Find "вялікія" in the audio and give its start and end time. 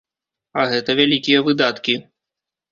1.01-1.45